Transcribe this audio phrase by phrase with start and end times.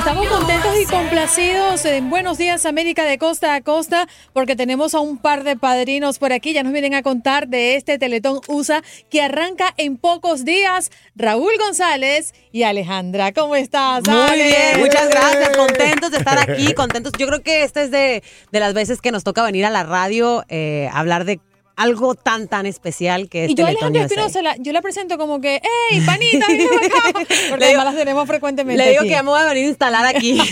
[0.00, 5.00] Estamos contentos y complacidos en Buenos Días América de costa a costa porque tenemos a
[5.00, 6.54] un par de padrinos por aquí.
[6.54, 10.90] Ya nos vienen a contar de este Teletón USA que arranca en pocos días.
[11.16, 14.00] Raúl González y Alejandra, ¿cómo estás?
[14.08, 14.44] Muy Ale?
[14.44, 17.12] bien, muchas gracias, contentos de estar aquí, contentos.
[17.18, 19.82] Yo creo que esta es de, de las veces que nos toca venir a la
[19.82, 21.40] radio eh, a hablar de
[21.82, 24.02] algo tan, tan especial que es Y yo a Alejandra.
[24.04, 25.60] Espinosa, la- yo la presento como que,
[25.90, 27.12] ¡Ey, panita, acá!
[27.12, 29.10] Porque Le digo- además las tenemos frecuentemente Le digo aquí.
[29.10, 30.40] que voy a venir a instalar aquí.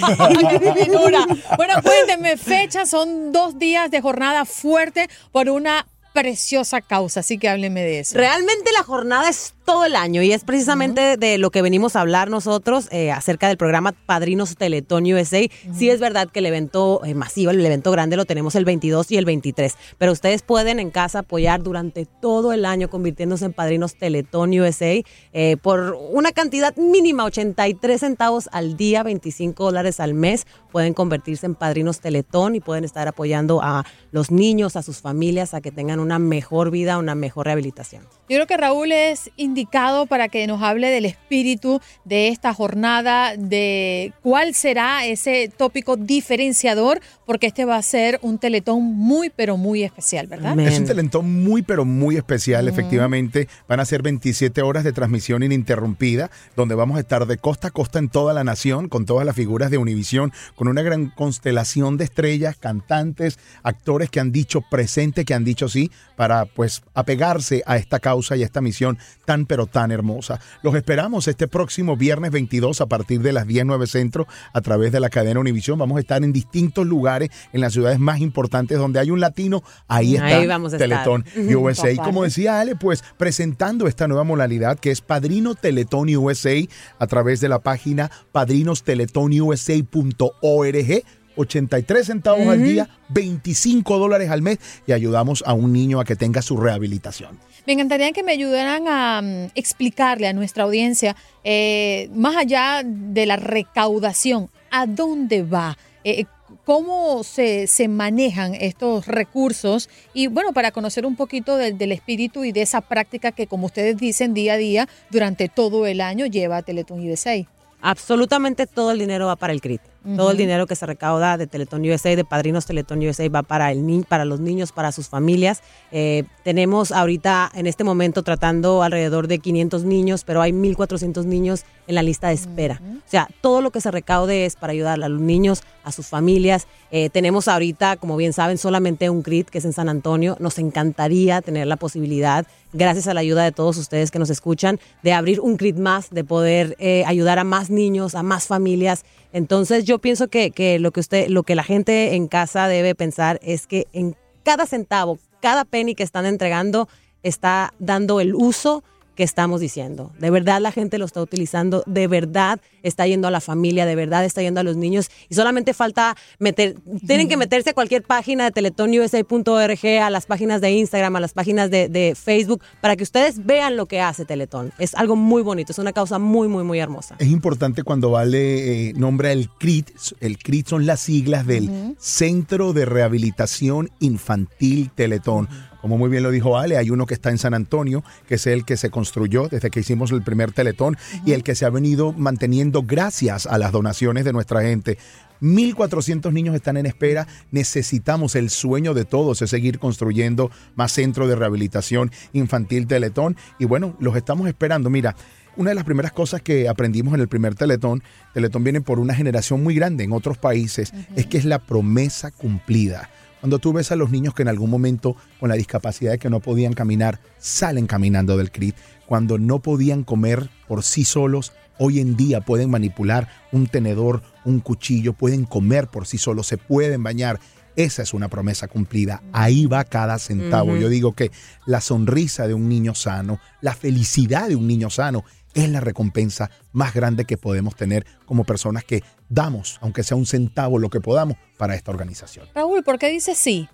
[1.56, 7.48] Bueno, cuéntenme, fecha, son dos días de jornada fuerte por una preciosa causa, así que
[7.48, 8.16] háblenme de eso.
[8.16, 12.00] Realmente la jornada es todo el año y es precisamente de lo que venimos a
[12.00, 15.46] hablar nosotros eh, acerca del programa Padrinos Teletón USA.
[15.74, 19.10] Sí es verdad que el evento eh, masivo, el evento grande lo tenemos el 22
[19.10, 23.52] y el 23, pero ustedes pueden en casa apoyar durante todo el año convirtiéndose en
[23.52, 25.02] Padrinos Teletón USA
[25.34, 30.46] eh, por una cantidad mínima, 83 centavos al día, 25 dólares al mes.
[30.72, 35.52] Pueden convertirse en Padrinos Teletón y pueden estar apoyando a los niños, a sus familias,
[35.52, 38.04] a que tengan una mejor vida, una mejor rehabilitación.
[38.30, 43.34] Yo creo que Raúl es indicado para que nos hable del espíritu de esta jornada,
[43.36, 49.56] de cuál será ese tópico diferenciador, porque este va a ser un teletón muy, pero
[49.56, 50.56] muy especial, ¿verdad?
[50.60, 53.48] Es un teletón muy, pero muy especial, efectivamente.
[53.68, 57.70] Van a ser 27 horas de transmisión ininterrumpida, donde vamos a estar de costa a
[57.72, 61.96] costa en toda la nación, con todas las figuras de Univisión, con una gran constelación
[61.96, 67.64] de estrellas, cantantes, actores que han dicho presente, que han dicho sí, para pues apegarse
[67.66, 70.38] a esta causa y a esta misión tan, pero tan hermosa.
[70.62, 75.00] Los esperamos este próximo viernes 22 a partir de las 19 centro a través de
[75.00, 75.78] la cadena Univisión.
[75.78, 79.64] Vamos a estar en distintos lugares, en las ciudades más importantes donde hay un latino.
[79.88, 80.88] Ahí está Ahí vamos a estar.
[80.88, 81.24] Teletón
[81.56, 81.90] USA.
[81.90, 86.60] Y como decía Ale, pues presentando esta nueva modalidad que es Padrino Teletón USA
[86.98, 91.04] a través de la página padrinosteletonyusa.org.
[91.38, 92.68] 83 centavos al Ujú.
[92.68, 97.38] día, 25 dólares al mes y ayudamos a un niño a que tenga su rehabilitación.
[97.66, 103.26] Me encantaría que me ayudaran a mm, explicarle a nuestra audiencia, eh, más allá de
[103.26, 105.76] la recaudación, ¿a dónde va?
[106.04, 106.24] Eh,
[106.64, 109.88] ¿Cómo se, se manejan estos recursos?
[110.12, 113.66] Y bueno, para conocer un poquito del, del espíritu y de esa práctica que, como
[113.66, 117.46] ustedes dicen, día a día, durante todo el año lleva Teletón USA.
[117.80, 119.80] Absolutamente todo el dinero va para el CRIT.
[120.16, 123.70] Todo el dinero que se recauda de Teletón USA, de Padrinos Teletón USA, va para,
[123.72, 125.60] el ni- para los niños, para sus familias.
[125.92, 131.64] Eh, tenemos ahorita, en este momento, tratando alrededor de 500 niños, pero hay 1.400 niños
[131.86, 132.80] en la lista de espera.
[133.06, 136.06] O sea, todo lo que se recaude es para ayudar a los niños, a sus
[136.06, 136.66] familias.
[136.90, 140.36] Eh, tenemos ahorita, como bien saben, solamente un CRIT que es en San Antonio.
[140.40, 144.78] Nos encantaría tener la posibilidad, gracias a la ayuda de todos ustedes que nos escuchan,
[145.02, 149.04] de abrir un CRIT más, de poder eh, ayudar a más niños, a más familias.
[149.32, 152.94] Entonces yo pienso que, que lo que usted, lo que la gente en casa debe
[152.94, 154.14] pensar es que en
[154.44, 156.88] cada centavo, cada penny que están entregando
[157.22, 158.84] está dando el uso
[159.18, 160.12] que estamos diciendo.
[160.20, 163.96] De verdad la gente lo está utilizando, de verdad está yendo a la familia, de
[163.96, 168.04] verdad está yendo a los niños y solamente falta meter, tienen que meterse a cualquier
[168.04, 172.94] página de teletón.usa.org, a las páginas de Instagram, a las páginas de, de Facebook, para
[172.94, 174.72] que ustedes vean lo que hace Teletón.
[174.78, 177.16] Es algo muy bonito, es una causa muy, muy, muy hermosa.
[177.18, 179.90] Es importante cuando Vale eh, nombra el CRIT.
[180.20, 185.48] El CRIT son las siglas del Centro de Rehabilitación Infantil Teletón.
[185.80, 188.46] Como muy bien lo dijo Ale, hay uno que está en San Antonio, que es
[188.46, 191.70] el que se construyó desde que hicimos el primer Teletón y el que se ha
[191.70, 194.98] venido manteniendo gracias a las donaciones de nuestra gente.
[195.40, 197.26] 1.400 niños están en espera.
[197.50, 203.36] Necesitamos el sueño de todos es seguir construyendo más centros de rehabilitación infantil Teletón.
[203.58, 204.90] Y bueno, los estamos esperando.
[204.90, 205.14] Mira,
[205.56, 208.02] una de las primeras cosas que aprendimos en el primer Teletón,
[208.34, 212.30] Teletón viene por una generación muy grande en otros países, es que es la promesa
[212.30, 213.10] cumplida.
[213.40, 216.30] Cuando tú ves a los niños que en algún momento con la discapacidad de que
[216.30, 218.74] no podían caminar, salen caminando del CRIT.
[219.06, 224.60] Cuando no podían comer por sí solos, hoy en día pueden manipular un tenedor, un
[224.60, 227.38] cuchillo, pueden comer por sí solos, se pueden bañar.
[227.76, 229.22] Esa es una promesa cumplida.
[229.32, 230.76] Ahí va cada centavo.
[230.76, 231.30] Yo digo que
[231.64, 235.24] la sonrisa de un niño sano, la felicidad de un niño sano,
[235.58, 240.26] es la recompensa más grande que podemos tener como personas que damos, aunque sea un
[240.26, 242.46] centavo, lo que podamos para esta organización.
[242.54, 243.68] Raúl, ¿por qué dices sí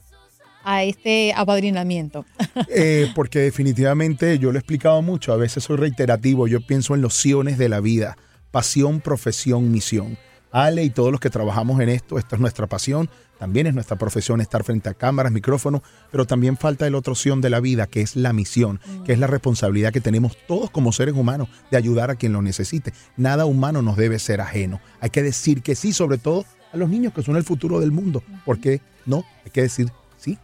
[0.64, 2.24] a este apadrinamiento?
[2.76, 7.02] Eh, porque definitivamente yo lo he explicado mucho, a veces soy reiterativo, yo pienso en
[7.02, 8.16] los siones de la vida,
[8.50, 10.16] pasión, profesión, misión.
[10.54, 13.10] Ale y todos los que trabajamos en esto, esta es nuestra pasión,
[13.40, 17.40] también es nuestra profesión estar frente a cámaras, micrófonos, pero también falta el otro sion
[17.40, 20.92] de la vida, que es la misión, que es la responsabilidad que tenemos todos como
[20.92, 22.92] seres humanos de ayudar a quien lo necesite.
[23.16, 24.80] Nada humano nos debe ser ajeno.
[25.00, 27.90] Hay que decir que sí, sobre todo a los niños que son el futuro del
[27.90, 28.22] mundo.
[28.44, 29.24] ¿Por qué no?
[29.44, 30.38] Hay que decir sí.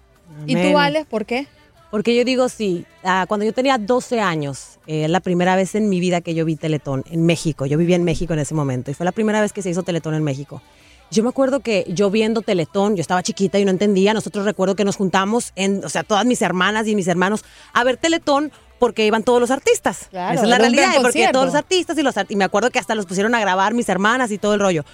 [0.44, 1.46] ¿Y tú, Alex, por qué?
[1.90, 2.87] Porque yo digo sí.
[3.02, 6.44] Ah, cuando yo tenía 12 años, eh, la primera vez en mi vida que yo
[6.44, 7.66] vi Teletón en México.
[7.66, 9.82] Yo vivía en México en ese momento y fue la primera vez que se hizo
[9.82, 10.62] Teletón en México.
[11.10, 14.14] Yo me acuerdo que yo viendo Teletón, yo estaba chiquita y no entendía.
[14.14, 17.82] Nosotros recuerdo que nos juntamos, en, o sea, todas mis hermanas y mis hermanos, a
[17.82, 20.06] ver Teletón porque iban todos los artistas.
[20.10, 21.32] Claro, Esa es la realidad, porque concierto.
[21.32, 23.88] todos los artistas y los y me acuerdo que hasta los pusieron a grabar mis
[23.88, 24.84] hermanas y todo el rollo.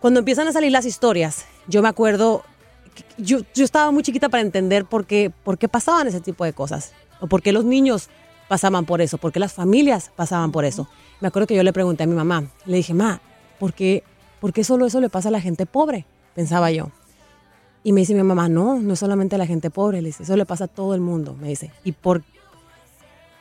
[0.00, 2.44] Cuando empiezan a salir las historias, yo me acuerdo
[3.16, 6.52] yo, yo estaba muy chiquita para entender por qué, por qué pasaban ese tipo de
[6.52, 6.92] cosas.
[7.20, 8.08] O por qué los niños
[8.48, 10.88] pasaban por eso, por qué las familias pasaban por eso.
[11.20, 13.20] Me acuerdo que yo le pregunté a mi mamá, le dije, ma,
[13.58, 14.02] ¿por qué,
[14.40, 16.06] ¿por qué solo eso le pasa a la gente pobre?
[16.34, 16.90] Pensaba yo.
[17.84, 20.22] Y me dice mi mamá, no, no es solamente a la gente pobre, le dice,
[20.22, 21.70] eso le pasa a todo el mundo, me dice.
[21.84, 22.22] Y por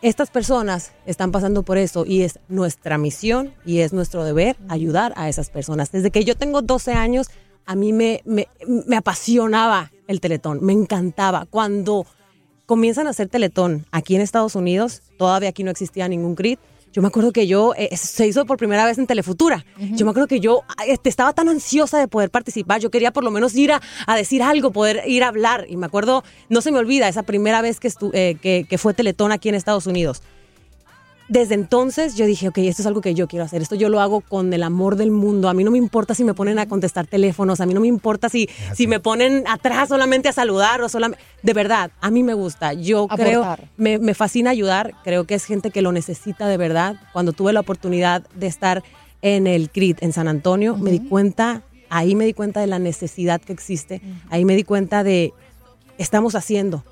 [0.01, 5.13] estas personas están pasando por eso y es nuestra misión y es nuestro deber ayudar
[5.15, 5.91] a esas personas.
[5.91, 7.29] Desde que yo tengo 12 años,
[7.67, 8.47] a mí me, me,
[8.87, 11.45] me apasionaba el teletón, me encantaba.
[11.49, 12.05] Cuando
[12.65, 16.59] comienzan a hacer teletón aquí en Estados Unidos, todavía aquí no existía ningún CRIT.
[16.93, 19.65] Yo me acuerdo que yo, eh, se hizo por primera vez en Telefutura.
[19.77, 22.79] Yo me acuerdo que yo ah, este, estaba tan ansiosa de poder participar.
[22.81, 25.65] Yo quería por lo menos ir a, a decir algo, poder ir a hablar.
[25.69, 28.77] Y me acuerdo, no se me olvida, esa primera vez que, estu- eh, que, que
[28.79, 30.23] fue Teletón aquí en Estados Unidos.
[31.29, 33.61] Desde entonces yo dije, ok, esto es algo que yo quiero hacer.
[33.61, 35.49] Esto yo lo hago con el amor del mundo.
[35.49, 37.59] A mí no me importa si me ponen a contestar teléfonos.
[37.59, 41.23] A mí no me importa si, si me ponen atrás solamente a saludar o solamente...
[41.43, 42.73] De verdad, a mí me gusta.
[42.73, 43.57] Yo creo...
[43.75, 44.93] Me, me fascina ayudar.
[45.03, 46.95] Creo que es gente que lo necesita de verdad.
[47.11, 48.83] Cuando tuve la oportunidad de estar
[49.21, 52.79] en el CRIT en San Antonio, me di cuenta, ahí me di cuenta de la
[52.79, 54.01] necesidad que existe.
[54.29, 55.33] Ahí me di cuenta de,
[55.97, 56.83] estamos haciendo,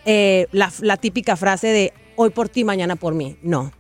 [0.05, 3.37] eh, la, la típica frase de hoy por ti, mañana por mí.
[3.43, 3.73] No,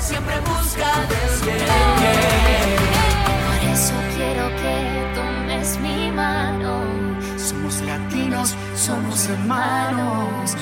[0.00, 0.92] siempre busca.
[3.46, 6.84] Por eso quiero que tomes mi mano.
[7.38, 10.56] Somos latinos, somos hermanos.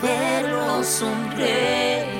[0.00, 2.19] Verlos sonreír.